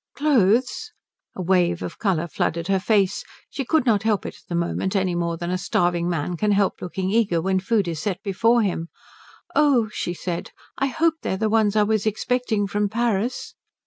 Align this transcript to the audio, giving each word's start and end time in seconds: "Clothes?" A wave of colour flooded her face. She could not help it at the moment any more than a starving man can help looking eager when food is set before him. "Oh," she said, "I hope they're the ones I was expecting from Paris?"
"Clothes?" 0.15 0.93
A 1.35 1.43
wave 1.43 1.83
of 1.83 1.99
colour 1.99 2.27
flooded 2.27 2.67
her 2.69 2.79
face. 2.79 3.23
She 3.51 3.63
could 3.63 3.85
not 3.85 4.01
help 4.01 4.25
it 4.25 4.35
at 4.37 4.47
the 4.49 4.55
moment 4.55 4.95
any 4.95 5.13
more 5.13 5.37
than 5.37 5.51
a 5.51 5.59
starving 5.59 6.09
man 6.09 6.37
can 6.37 6.53
help 6.53 6.81
looking 6.81 7.11
eager 7.11 7.39
when 7.39 7.59
food 7.59 7.87
is 7.87 7.99
set 7.99 8.19
before 8.23 8.63
him. 8.63 8.89
"Oh," 9.55 9.89
she 9.89 10.15
said, 10.15 10.49
"I 10.75 10.87
hope 10.87 11.17
they're 11.21 11.37
the 11.37 11.49
ones 11.49 11.75
I 11.75 11.83
was 11.83 12.07
expecting 12.07 12.65
from 12.65 12.89
Paris?" 12.89 13.53